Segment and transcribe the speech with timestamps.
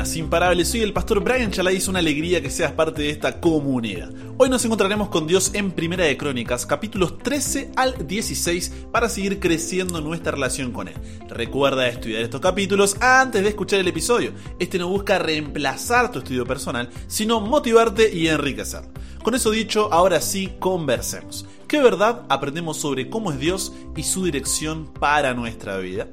[0.00, 0.68] buenas, imparables.
[0.68, 1.76] Soy el pastor Brian Chalai.
[1.76, 4.10] Es una alegría que seas parte de esta comunidad.
[4.38, 9.40] Hoy nos encontraremos con Dios en Primera de Crónicas, capítulos 13 al 16, para seguir
[9.40, 10.94] creciendo nuestra relación con Él.
[11.28, 14.32] Recuerda estudiar estos capítulos antes de escuchar el episodio.
[14.58, 18.84] Este no busca reemplazar tu estudio personal, sino motivarte y enriquecer.
[19.22, 21.44] Con eso dicho, ahora sí, conversemos.
[21.68, 26.08] ¿Qué verdad aprendemos sobre cómo es Dios y su dirección para nuestra vida?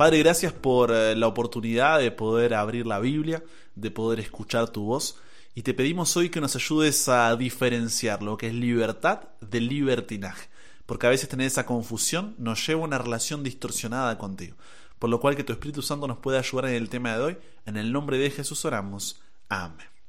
[0.00, 4.84] Padre, gracias por eh, la oportunidad de poder abrir la Biblia, de poder escuchar tu
[4.84, 5.18] voz.
[5.54, 10.48] Y te pedimos hoy que nos ayudes a diferenciar lo que es libertad del libertinaje.
[10.86, 14.56] Porque a veces tener esa confusión nos lleva a una relación distorsionada contigo.
[14.98, 17.38] Por lo cual que tu Espíritu Santo nos pueda ayudar en el tema de hoy.
[17.66, 19.20] En el nombre de Jesús oramos.
[19.50, 19.99] Amén.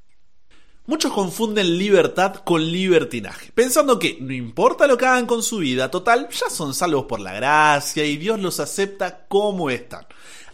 [0.88, 5.92] Muchos confunden libertad con libertinaje, pensando que no importa lo que hagan con su vida,
[5.92, 10.08] total, ya son salvos por la gracia y Dios los acepta como están.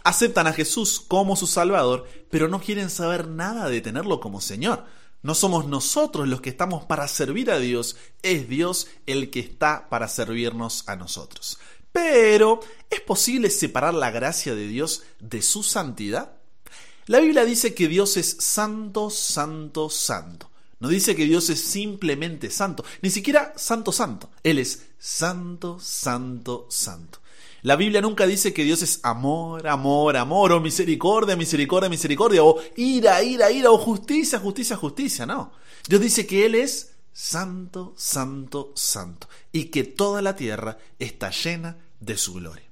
[0.04, 4.84] Aceptan a Jesús como su Salvador, pero no quieren saber nada de tenerlo como Señor.
[5.22, 9.88] No somos nosotros los que estamos para servir a Dios, es Dios el que está
[9.88, 11.58] para servirnos a nosotros.
[11.90, 12.60] Pero,
[12.90, 16.37] ¿es posible separar la gracia de Dios de su santidad?
[17.08, 20.50] La Biblia dice que Dios es santo, santo, santo.
[20.78, 24.28] No dice que Dios es simplemente santo, ni siquiera santo, santo.
[24.42, 27.20] Él es santo, santo, santo.
[27.62, 32.60] La Biblia nunca dice que Dios es amor, amor, amor, o misericordia, misericordia, misericordia, o
[32.76, 35.24] ira, ira, ira, o justicia, justicia, justicia.
[35.24, 35.50] No.
[35.88, 41.78] Dios dice que Él es santo, santo, santo, y que toda la tierra está llena
[42.00, 42.67] de su gloria.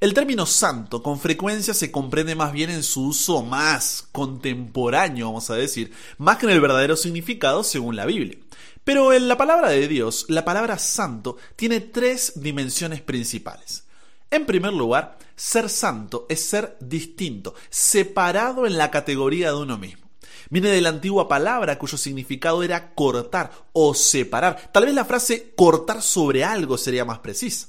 [0.00, 5.50] El término santo con frecuencia se comprende más bien en su uso más contemporáneo, vamos
[5.50, 8.38] a decir, más que en el verdadero significado según la Biblia.
[8.82, 13.84] Pero en la palabra de Dios, la palabra santo tiene tres dimensiones principales.
[14.30, 20.08] En primer lugar, ser santo es ser distinto, separado en la categoría de uno mismo.
[20.48, 24.70] Viene de la antigua palabra cuyo significado era cortar o separar.
[24.72, 27.68] Tal vez la frase cortar sobre algo sería más precisa.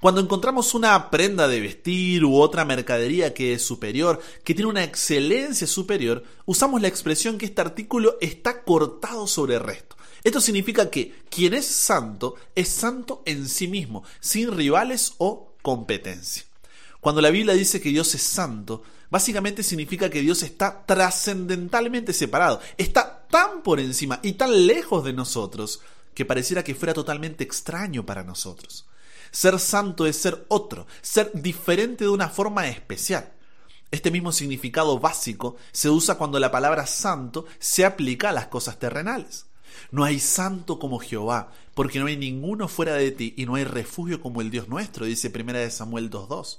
[0.00, 4.82] Cuando encontramos una prenda de vestir u otra mercadería que es superior, que tiene una
[4.82, 9.96] excelencia superior, usamos la expresión que este artículo está cortado sobre el resto.
[10.24, 16.44] Esto significa que quien es santo es santo en sí mismo, sin rivales o competencia.
[17.00, 22.62] Cuando la Biblia dice que Dios es santo, básicamente significa que Dios está trascendentalmente separado,
[22.78, 25.80] está tan por encima y tan lejos de nosotros
[26.14, 28.86] que pareciera que fuera totalmente extraño para nosotros.
[29.30, 33.32] Ser santo es ser otro, ser diferente de una forma especial.
[33.90, 38.78] Este mismo significado básico se usa cuando la palabra santo se aplica a las cosas
[38.78, 39.46] terrenales.
[39.90, 43.64] No hay santo como Jehová, porque no hay ninguno fuera de ti y no hay
[43.64, 46.58] refugio como el Dios nuestro, dice 1 Samuel 2.2.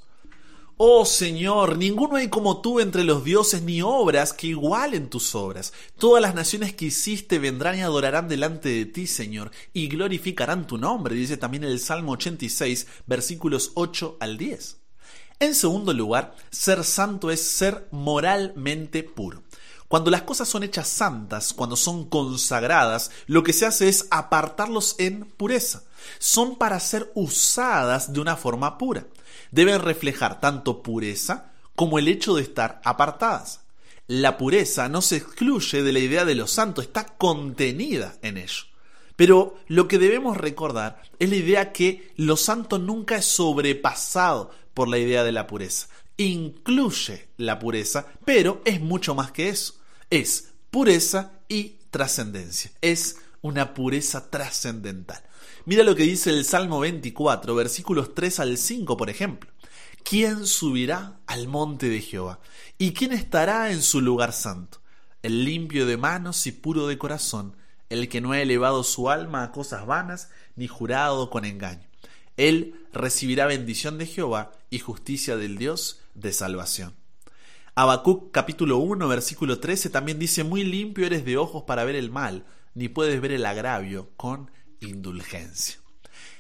[0.84, 5.74] Oh Señor, ninguno hay como tú entre los dioses, ni obras que igualen tus obras.
[6.00, 10.80] Todas las naciones que hiciste vendrán y adorarán delante de ti, Señor, y glorificarán tu
[10.80, 14.78] nombre, dice también el Salmo 86, versículos 8 al 10.
[15.40, 19.44] En segundo lugar, ser santo es ser moralmente puro.
[19.88, 24.96] Cuando las cosas son hechas santas, cuando son consagradas, lo que se hace es apartarlos
[24.98, 25.84] en pureza.
[26.18, 29.06] Son para ser usadas de una forma pura
[29.52, 33.62] deben reflejar tanto pureza como el hecho de estar apartadas.
[34.08, 38.66] La pureza no se excluye de la idea de lo santo, está contenida en ello.
[39.16, 44.88] Pero lo que debemos recordar es la idea que lo santo nunca es sobrepasado por
[44.88, 45.88] la idea de la pureza.
[46.18, 49.76] Incluye la pureza, pero es mucho más que eso.
[50.10, 52.72] Es pureza y trascendencia.
[52.82, 55.22] Es una pureza trascendental.
[55.66, 59.52] Mira lo que dice el Salmo 24, versículos 3 al 5, por ejemplo.
[60.04, 62.40] ¿Quién subirá al monte de Jehová?
[62.78, 64.82] ¿Y quién estará en su lugar santo?
[65.22, 67.56] El limpio de manos y puro de corazón,
[67.90, 71.88] el que no ha elevado su alma a cosas vanas, ni jurado con engaño.
[72.38, 76.94] Él recibirá bendición de Jehová y justicia del Dios de salvación.
[77.76, 82.10] Habacuc capítulo 1 versículo 13 también dice, muy limpio eres de ojos para ver el
[82.10, 84.52] mal, ni puedes ver el agravio con
[84.82, 85.78] indulgencia.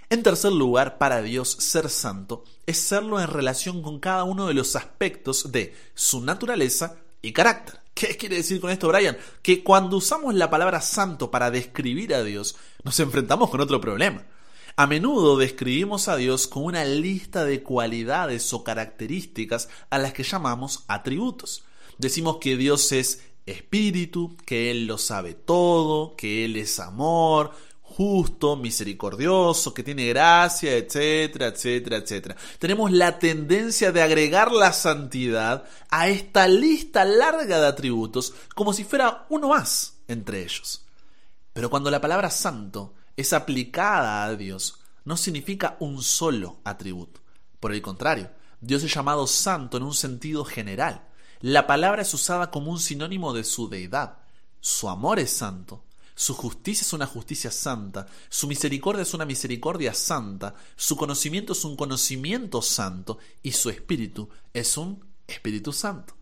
[0.09, 4.53] En tercer lugar, para Dios ser santo es serlo en relación con cada uno de
[4.53, 7.79] los aspectos de su naturaleza y carácter.
[7.93, 9.17] ¿Qué quiere decir con esto, Brian?
[9.41, 14.25] Que cuando usamos la palabra santo para describir a Dios, nos enfrentamos con otro problema.
[14.75, 20.23] A menudo describimos a Dios con una lista de cualidades o características a las que
[20.23, 21.63] llamamos atributos.
[21.97, 27.51] Decimos que Dios es espíritu, que Él lo sabe todo, que Él es amor,
[27.91, 32.35] justo, misericordioso, que tiene gracia, etcétera, etcétera, etcétera.
[32.57, 38.83] Tenemos la tendencia de agregar la santidad a esta lista larga de atributos como si
[38.83, 40.85] fuera uno más entre ellos.
[41.53, 47.21] Pero cuando la palabra santo es aplicada a Dios, no significa un solo atributo.
[47.59, 51.07] Por el contrario, Dios es llamado santo en un sentido general.
[51.39, 54.19] La palabra es usada como un sinónimo de su deidad.
[54.59, 55.83] Su amor es santo,
[56.21, 61.65] su justicia es una justicia santa, su misericordia es una misericordia santa, su conocimiento es
[61.65, 66.13] un conocimiento santo y su espíritu es un espíritu santo.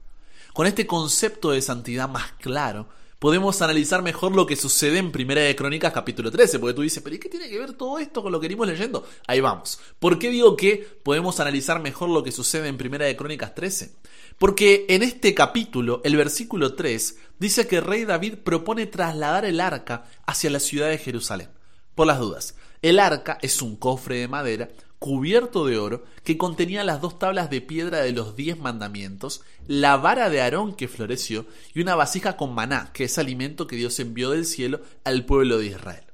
[0.54, 2.88] Con este concepto de santidad más claro,
[3.20, 7.04] podemos analizar mejor lo que sucede en Primera de Crónicas capítulo 13, porque tú dices,
[7.04, 9.06] pero ¿y qué tiene que ver todo esto con lo que venimos leyendo?
[9.28, 9.82] Ahí vamos.
[10.00, 13.96] ¿Por qué digo que podemos analizar mejor lo que sucede en Primera de Crónicas 13?
[14.40, 19.60] Porque en este capítulo, el versículo 3, dice que el rey David propone trasladar el
[19.60, 21.50] arca hacia la ciudad de Jerusalén.
[21.94, 26.86] Por las dudas, el arca es un cofre de madera cubierto de oro que contenía
[26.86, 31.46] las dos tablas de piedra de los diez mandamientos, la vara de Aarón que floreció
[31.74, 35.58] y una vasija con maná, que es alimento que Dios envió del cielo al pueblo
[35.58, 36.06] de Israel.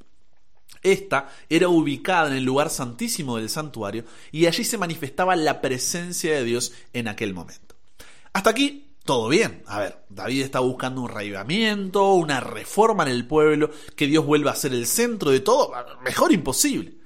[0.81, 6.33] Esta era ubicada en el lugar santísimo del santuario y allí se manifestaba la presencia
[6.33, 7.74] de Dios en aquel momento.
[8.35, 9.63] Hasta aquí todo bien.
[9.65, 14.51] A ver, David está buscando un reavivamiento, una reforma en el pueblo, que Dios vuelva
[14.51, 15.71] a ser el centro de todo.
[16.03, 16.97] Mejor imposible.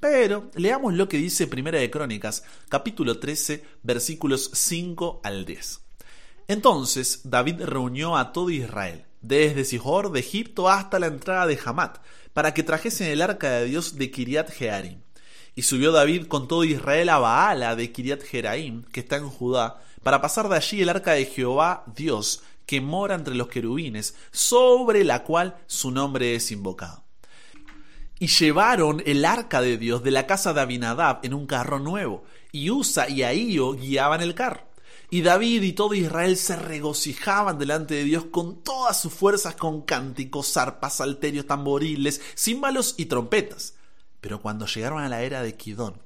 [0.00, 5.82] Pero leamos lo que dice Primera de Crónicas, capítulo 13, versículos 5 al 10.
[6.46, 11.98] Entonces David reunió a todo Israel, desde Sihor de Egipto hasta la entrada de Hamat,
[12.32, 15.02] para que trajesen el arca de Dios de Kiriat Jearim.
[15.54, 19.82] Y subió David con todo Israel a Baala de Kiriat Jeraim, que está en Judá,
[20.02, 25.04] para pasar de allí el arca de Jehová Dios, que mora entre los querubines, sobre
[25.04, 27.08] la cual su nombre es invocado
[28.18, 32.24] y llevaron el arca de Dios de la casa de Abinadab en un carro nuevo,
[32.50, 34.66] y Usa y Ahío guiaban el carro.
[35.10, 39.82] Y David y todo Israel se regocijaban delante de Dios con todas sus fuerzas, con
[39.82, 43.74] cánticos, zarpas, salterios, tamboriles, címbalos y trompetas.
[44.20, 46.02] Pero cuando llegaron a la era de Kidón,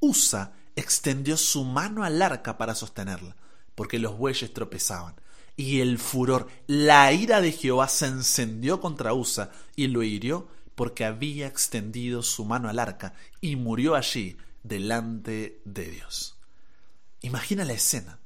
[0.00, 3.36] Usa extendió su mano al arca para sostenerla,
[3.74, 5.16] porque los bueyes tropezaban.
[5.56, 11.06] Y el furor, la ira de Jehová se encendió contra Usa y lo hirió porque
[11.06, 16.36] había extendido su mano al arca y murió allí delante de Dios.
[17.22, 18.20] Imagina la escena.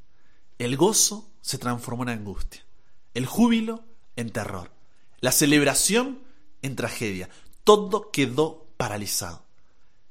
[0.58, 2.66] El gozo se transformó en angustia,
[3.14, 3.84] el júbilo
[4.16, 4.72] en terror,
[5.20, 6.22] la celebración
[6.62, 7.30] en tragedia.
[7.64, 9.44] Todo quedó paralizado.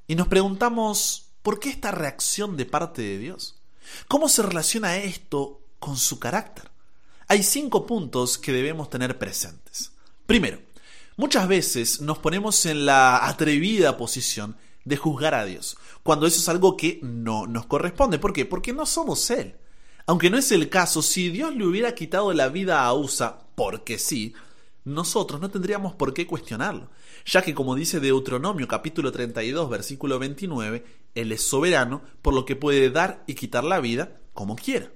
[0.07, 3.55] Y nos preguntamos, ¿por qué esta reacción de parte de Dios?
[4.07, 6.69] ¿Cómo se relaciona esto con su carácter?
[7.27, 9.91] Hay cinco puntos que debemos tener presentes.
[10.25, 10.59] Primero,
[11.19, 14.55] Muchas veces nos ponemos en la atrevida posición
[14.85, 18.19] de juzgar a Dios, cuando eso es algo que no nos corresponde.
[18.19, 18.45] ¿Por qué?
[18.45, 19.57] Porque no somos Él.
[20.05, 23.99] Aunque no es el caso, si Dios le hubiera quitado la vida a Usa, porque
[23.99, 24.33] sí,
[24.85, 26.89] nosotros no tendríamos por qué cuestionarlo,
[27.29, 30.83] ya que como dice Deuteronomio capítulo 32 versículo 29,
[31.13, 34.91] Él es soberano, por lo que puede dar y quitar la vida como quiera.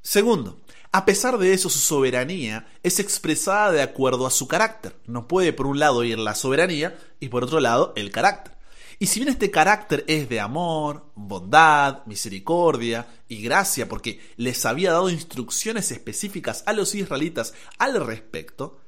[0.00, 0.58] Segundo,
[0.90, 4.96] a pesar de eso, su soberanía es expresada de acuerdo a su carácter.
[5.06, 8.56] No puede por un lado ir la soberanía y por otro lado el carácter.
[8.98, 14.92] Y si bien este carácter es de amor, bondad, misericordia y gracia, porque les había
[14.92, 18.80] dado instrucciones específicas a los israelitas al respecto,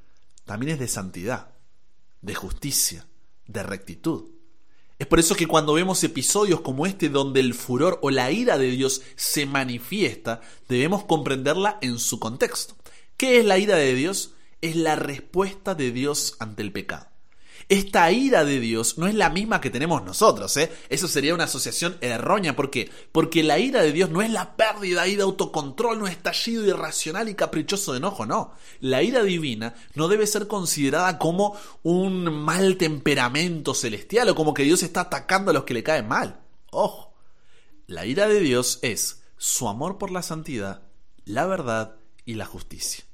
[0.45, 1.52] también es de santidad,
[2.23, 3.05] de justicia,
[3.45, 4.29] de rectitud.
[4.97, 8.57] Es por eso que cuando vemos episodios como este donde el furor o la ira
[8.57, 12.75] de Dios se manifiesta, debemos comprenderla en su contexto.
[13.17, 14.33] ¿Qué es la ira de Dios?
[14.61, 17.12] Es la respuesta de Dios ante el pecado.
[17.69, 20.71] Esta ira de Dios no es la misma que tenemos nosotros, ¿eh?
[20.89, 22.55] Eso sería una asociación errónea.
[22.55, 22.89] ¿Por qué?
[23.11, 26.65] Porque la ira de Dios no es la pérdida ahí de autocontrol, no es estallido
[26.65, 28.53] irracional y caprichoso de enojo, no.
[28.79, 34.63] La ira divina no debe ser considerada como un mal temperamento celestial o como que
[34.63, 36.41] Dios está atacando a los que le caen mal.
[36.71, 37.13] Ojo,
[37.87, 40.83] la ira de Dios es su amor por la santidad,
[41.25, 43.05] la verdad y la justicia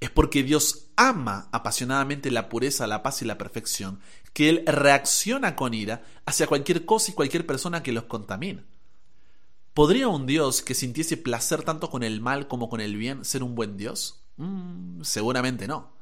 [0.00, 4.00] es porque Dios ama apasionadamente la pureza, la paz y la perfección,
[4.32, 8.64] que Él reacciona con ira hacia cualquier cosa y cualquier persona que los contamina.
[9.72, 13.42] ¿Podría un Dios que sintiese placer tanto con el mal como con el bien ser
[13.42, 14.22] un buen Dios?
[14.36, 15.94] Mm, seguramente no.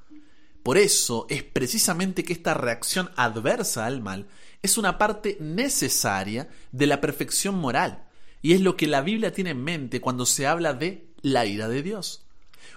[0.63, 4.29] Por eso es precisamente que esta reacción adversa al mal
[4.63, 8.05] es una parte necesaria de la perfección moral,
[8.41, 11.69] y es lo que la Biblia tiene en mente cuando se habla de la ira
[11.69, 12.24] de Dios.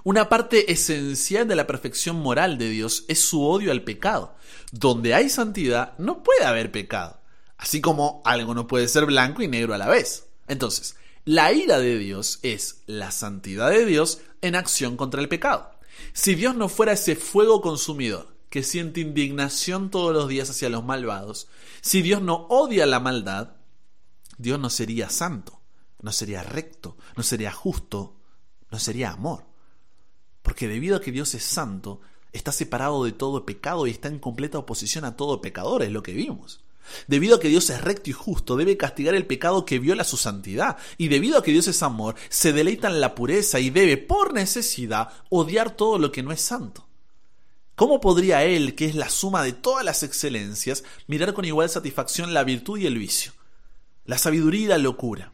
[0.04, 4.36] Una parte esencial de la perfección moral de Dios es su odio al pecado.
[4.72, 7.20] Donde hay santidad, no puede haber pecado.
[7.58, 10.28] Así como algo no puede ser blanco y negro a la vez.
[10.48, 15.72] Entonces, la ira de Dios es la santidad de Dios en acción contra el pecado.
[16.14, 20.86] Si Dios no fuera ese fuego consumidor que siente indignación todos los días hacia los
[20.86, 21.48] malvados,
[21.82, 23.58] si Dios no odia la maldad,
[24.38, 25.60] Dios no sería santo,
[26.02, 28.16] no sería recto, no sería justo,
[28.72, 29.46] no sería amor.
[30.48, 32.00] Porque debido a que Dios es santo,
[32.32, 36.02] está separado de todo pecado y está en completa oposición a todo pecador, es lo
[36.02, 36.62] que vimos.
[37.06, 40.16] Debido a que Dios es recto y justo, debe castigar el pecado que viola su
[40.16, 40.78] santidad.
[40.98, 44.34] Y debido a que Dios es amor, se deleita en la pureza y debe, por
[44.34, 46.88] necesidad, odiar todo lo que no es santo.
[47.76, 52.34] ¿Cómo podría Él, que es la suma de todas las excelencias, mirar con igual satisfacción
[52.34, 53.34] la virtud y el vicio,
[54.06, 55.34] la sabiduría y la locura?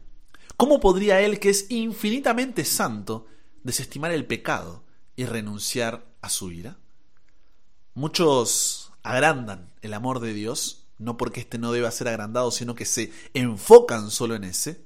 [0.56, 3.28] ¿Cómo podría Él, que es infinitamente santo,
[3.62, 4.82] desestimar el pecado
[5.16, 6.78] y renunciar a su ira?
[7.94, 12.84] Muchos agrandan el amor de Dios, no porque éste no deba ser agrandado, sino que
[12.84, 14.84] se enfocan solo en ese,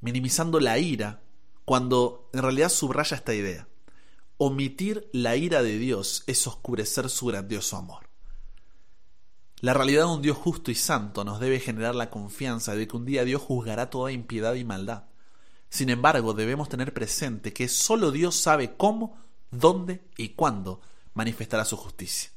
[0.00, 1.22] minimizando la ira,
[1.64, 3.68] cuando en realidad subraya esta idea.
[4.38, 8.08] Omitir la ira de Dios es oscurecer su grandioso amor.
[9.60, 12.96] La realidad de un Dios justo y santo nos debe generar la confianza de que
[12.96, 15.04] un día Dios juzgará toda impiedad y maldad.
[15.68, 19.16] Sin embargo, debemos tener presente que solo Dios sabe cómo,
[19.52, 20.80] dónde y cuándo
[21.14, 22.30] manifestará su justicia.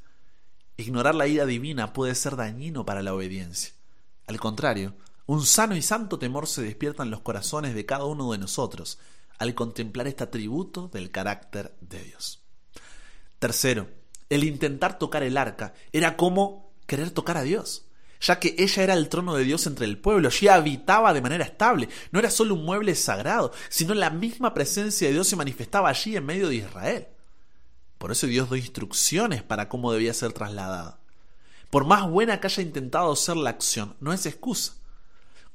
[0.77, 3.73] Ignorar la ira divina puede ser dañino para la obediencia.
[4.27, 4.93] Al contrario,
[5.25, 8.99] un sano y santo temor se despierta en los corazones de cada uno de nosotros
[9.39, 12.41] al contemplar este atributo del carácter de Dios.
[13.39, 13.89] Tercero,
[14.29, 17.85] el intentar tocar el arca era como querer tocar a Dios,
[18.21, 21.45] ya que ella era el trono de Dios entre el pueblo, allí habitaba de manera
[21.45, 25.89] estable, no era solo un mueble sagrado, sino la misma presencia de Dios se manifestaba
[25.89, 27.07] allí en medio de Israel.
[27.97, 30.99] Por eso Dios dio instrucciones para cómo debía ser trasladada.
[31.69, 34.73] Por más buena que haya intentado ser la acción, no es excusa.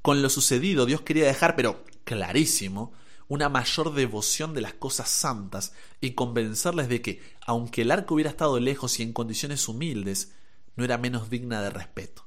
[0.03, 2.93] Con lo sucedido, Dios quería dejar, pero clarísimo,
[3.29, 8.31] una mayor devoción de las cosas santas y convencerles de que, aunque el arco hubiera
[8.31, 10.33] estado lejos y en condiciones humildes,
[10.75, 12.27] no era menos digna de respeto.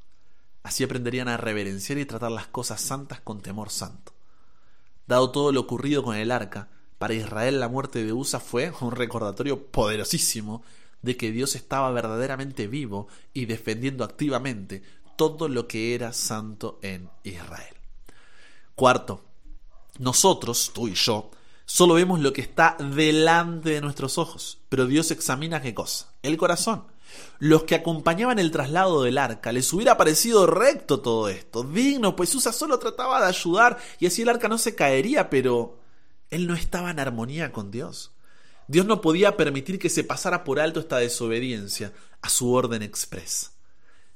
[0.63, 4.13] Así aprenderían a reverenciar y tratar las cosas santas con temor santo.
[5.05, 8.91] Dado todo lo ocurrido con el arca, para Israel la muerte de Usa fue un
[8.91, 10.63] recordatorio poderosísimo
[11.01, 14.82] de que Dios estaba verdaderamente vivo y defendiendo activamente
[15.17, 17.75] todo lo que era santo en Israel.
[18.74, 19.25] Cuarto,
[20.00, 21.29] nosotros, tú y yo,
[21.65, 26.38] solo vemos lo que está delante de nuestros ojos, pero Dios examina qué cosa, el
[26.38, 26.86] corazón.
[27.39, 32.34] Los que acompañaban el traslado del arca les hubiera parecido recto todo esto, digno, pues
[32.36, 35.79] Usa solo trataba de ayudar y así el arca no se caería, pero
[36.29, 38.12] él no estaba en armonía con Dios.
[38.67, 43.51] Dios no podía permitir que se pasara por alto esta desobediencia a su orden expresa.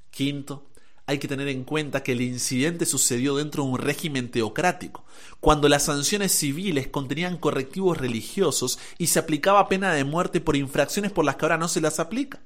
[0.09, 0.67] Quinto,
[1.05, 5.05] hay que tener en cuenta que el incidente sucedió dentro de un régimen teocrático,
[5.39, 11.11] cuando las sanciones civiles contenían correctivos religiosos y se aplicaba pena de muerte por infracciones
[11.11, 12.41] por las que ahora no se las aplica.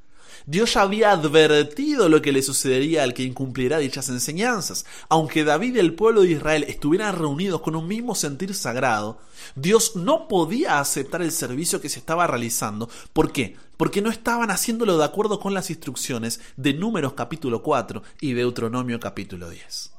[0.46, 4.86] Dios ya había advertido lo que le sucedería al que incumpliera dichas enseñanzas.
[5.10, 9.20] Aunque David y el pueblo de Israel estuvieran reunidos con un mismo sentir sagrado,
[9.56, 12.90] Dios no podía aceptar el servicio que se estaba realizando.
[13.14, 13.56] ¿Por qué?
[13.78, 19.00] Porque no estaban haciéndolo de acuerdo con las instrucciones de Números capítulo 4 y Deuteronomio
[19.00, 19.92] capítulo 10.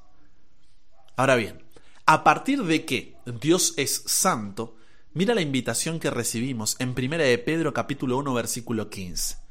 [1.16, 1.62] Ahora bien,
[2.06, 4.76] a partir de que Dios es santo,
[5.14, 9.41] mira la invitación que recibimos en 1 de Pedro capítulo 1 versículo 15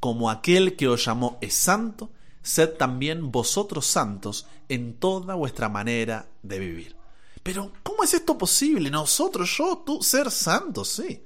[0.00, 2.10] como aquel que os llamó es santo,
[2.42, 6.96] sed también vosotros santos en toda vuestra manera de vivir.
[7.42, 8.90] Pero, ¿cómo es esto posible?
[8.90, 11.22] Nosotros, yo, tú, ser santos, sí.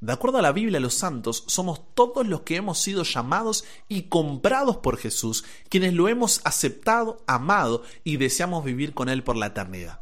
[0.00, 4.02] De acuerdo a la Biblia, los santos somos todos los que hemos sido llamados y
[4.02, 9.46] comprados por Jesús, quienes lo hemos aceptado, amado y deseamos vivir con Él por la
[9.46, 10.00] eternidad.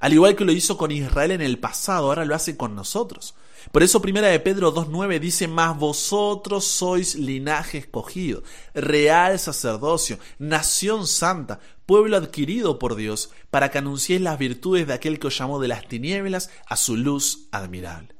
[0.00, 3.34] Al igual que lo hizo con Israel en el pasado, ahora lo hace con nosotros.
[3.72, 8.42] Por eso primera de Pedro 2.9 dice, más vosotros sois linaje escogido,
[8.74, 15.18] real sacerdocio, nación santa, pueblo adquirido por Dios, para que anunciéis las virtudes de aquel
[15.18, 18.14] que os llamó de las tinieblas a su luz admirable.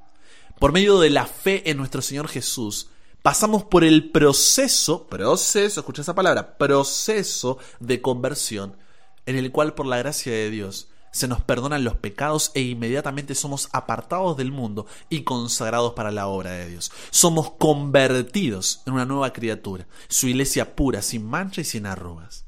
[0.59, 2.91] Por medio de la fe en nuestro Señor Jesús,
[3.23, 8.77] pasamos por el proceso, proceso, escucha esa palabra, proceso de conversión,
[9.25, 13.35] en el cual por la gracia de Dios, se nos perdonan los pecados e inmediatamente
[13.35, 16.93] somos apartados del mundo y consagrados para la obra de Dios.
[17.11, 22.45] Somos convertidos en una nueva criatura, su iglesia pura, sin mancha y sin arrugas.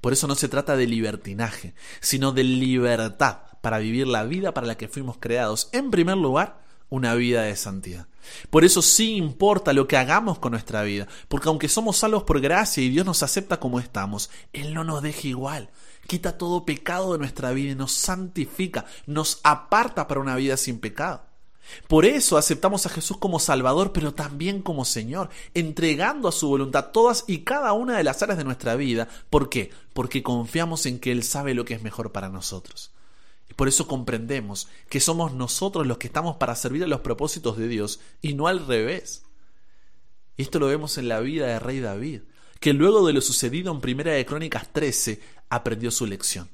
[0.00, 4.66] Por eso no se trata de libertinaje, sino de libertad para vivir la vida para
[4.66, 8.06] la que fuimos creados, en primer lugar, una vida de santidad.
[8.50, 12.40] Por eso sí importa lo que hagamos con nuestra vida, porque aunque somos salvos por
[12.40, 15.70] gracia y Dios nos acepta como estamos, Él no nos deja igual.
[16.06, 20.78] Quita todo pecado de nuestra vida y nos santifica, nos aparta para una vida sin
[20.78, 21.22] pecado.
[21.88, 26.90] Por eso aceptamos a Jesús como Salvador, pero también como Señor, entregando a su voluntad
[26.92, 29.08] todas y cada una de las áreas de nuestra vida.
[29.30, 29.70] ¿Por qué?
[29.92, 32.92] Porque confiamos en que Él sabe lo que es mejor para nosotros.
[33.50, 37.56] Y por eso comprendemos que somos nosotros los que estamos para servir a los propósitos
[37.56, 39.24] de Dios y no al revés.
[40.36, 42.22] Y esto lo vemos en la vida del rey David,
[42.60, 46.50] que luego de lo sucedido en Primera de Crónicas 13 aprendió su lección.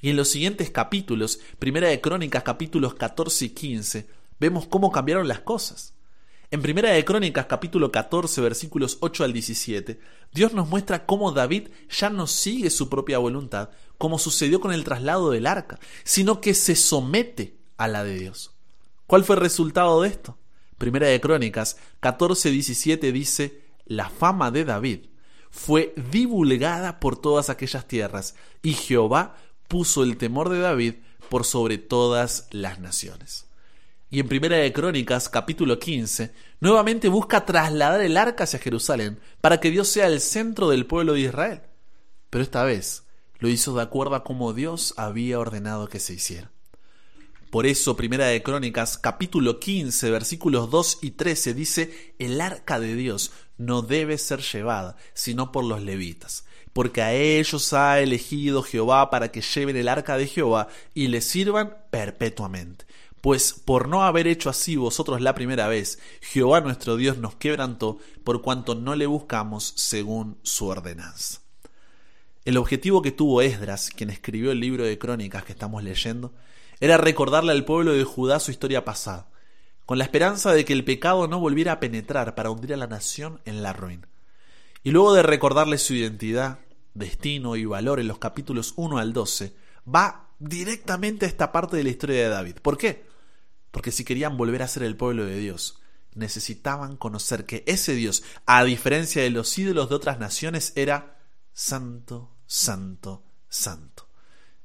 [0.00, 5.26] Y en los siguientes capítulos, Primera de Crónicas capítulos 14 y 15, vemos cómo cambiaron
[5.26, 5.94] las cosas.
[6.50, 10.00] En Primera de Crónicas capítulo 14 versículos 8 al 17,
[10.32, 14.84] Dios nos muestra cómo David ya no sigue su propia voluntad, como sucedió con el
[14.84, 18.52] traslado del arca, sino que se somete a la de Dios.
[19.06, 20.38] ¿Cuál fue el resultado de esto?
[20.78, 25.00] Primera de Crónicas 14 17 dice, la fama de David
[25.58, 29.36] fue divulgada por todas aquellas tierras, y Jehová
[29.66, 30.94] puso el temor de David
[31.28, 33.46] por sobre todas las naciones.
[34.08, 39.58] Y en Primera de Crónicas, capítulo 15, nuevamente busca trasladar el arca hacia Jerusalén para
[39.58, 41.62] que Dios sea el centro del pueblo de Israel.
[42.30, 43.02] Pero esta vez
[43.40, 46.52] lo hizo de acuerdo a como Dios había ordenado que se hiciera.
[47.50, 52.94] Por eso, Primera de Crónicas, capítulo 15, versículos 2 y 13 dice, el arca de
[52.94, 59.08] Dios no debe ser llevada, sino por los levitas, porque a ellos ha elegido Jehová
[59.08, 62.86] para que lleven el arca de Jehová y le sirvan perpetuamente
[63.20, 67.98] pues por no haber hecho así vosotros la primera vez, Jehová nuestro Dios nos quebrantó
[68.22, 71.40] por cuanto no le buscamos según su ordenanza.
[72.44, 76.32] El objetivo que tuvo Esdras, quien escribió el libro de crónicas que estamos leyendo,
[76.80, 79.28] era recordarle al pueblo de Judá su historia pasada,
[79.86, 82.86] con la esperanza de que el pecado no volviera a penetrar para hundir a la
[82.86, 84.08] nación en la ruina.
[84.82, 86.60] Y luego de recordarle su identidad,
[86.94, 89.54] destino y valor en los capítulos 1 al 12,
[89.92, 92.56] va directamente a esta parte de la historia de David.
[92.62, 93.06] ¿Por qué?
[93.70, 95.80] Porque si querían volver a ser el pueblo de Dios,
[96.14, 101.18] necesitaban conocer que ese Dios, a diferencia de los ídolos de otras naciones, era
[101.52, 104.08] santo, santo, santo.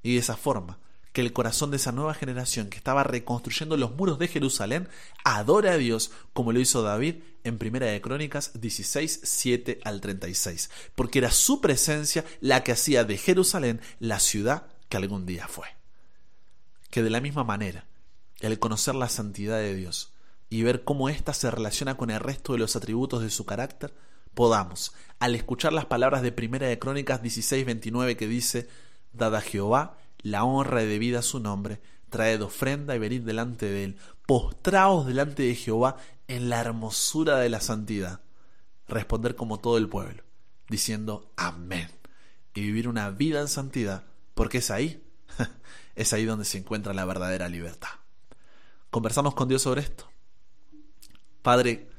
[0.01, 0.79] Y de esa forma,
[1.13, 4.89] que el corazón de esa nueva generación que estaba reconstruyendo los muros de Jerusalén
[5.23, 10.71] adore a Dios como lo hizo David en Primera de Crónicas 16, 7 al 36,
[10.95, 15.67] porque era su presencia la que hacía de Jerusalén la ciudad que algún día fue.
[16.89, 17.85] Que de la misma manera,
[18.39, 20.13] el conocer la santidad de Dios
[20.49, 23.93] y ver cómo ésta se relaciona con el resto de los atributos de su carácter,
[24.33, 28.67] podamos, al escuchar las palabras de Primera de Crónicas 16:29 que dice,
[29.13, 33.97] Dada Jehová la honra debida a su nombre, traed ofrenda y venid delante de él,
[34.25, 38.21] postraos delante de Jehová en la hermosura de la santidad.
[38.87, 40.23] Responder como todo el pueblo,
[40.69, 41.89] diciendo Amén,
[42.53, 45.03] y vivir una vida en santidad, porque es ahí,
[45.95, 47.89] es ahí donde se encuentra la verdadera libertad.
[48.89, 50.09] Conversamos con Dios sobre esto.
[51.41, 51.89] Padre,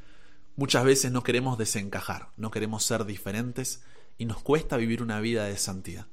[0.56, 3.82] muchas veces no queremos desencajar, no queremos ser diferentes
[4.16, 6.06] y nos cuesta vivir una vida de santidad.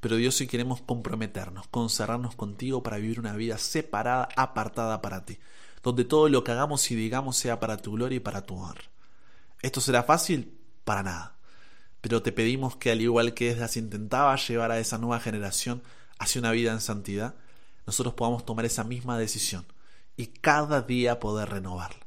[0.00, 5.38] Pero Dios sí queremos comprometernos, consagrarnos contigo para vivir una vida separada, apartada para ti,
[5.82, 8.78] donde todo lo que hagamos y digamos sea para tu gloria y para tu honor.
[9.60, 10.56] ¿Esto será fácil?
[10.84, 11.36] Para nada.
[12.00, 15.82] Pero te pedimos que al igual que Esdras intentaba llevar a esa nueva generación
[16.18, 17.34] hacia una vida en santidad,
[17.86, 19.66] nosotros podamos tomar esa misma decisión
[20.16, 22.06] y cada día poder renovarla.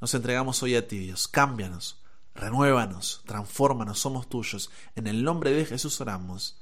[0.00, 1.26] Nos entregamos hoy a ti, Dios.
[1.26, 2.00] Cámbianos,
[2.34, 4.70] renuévanos, transfórmanos, somos tuyos.
[4.94, 6.61] En el nombre de Jesús oramos.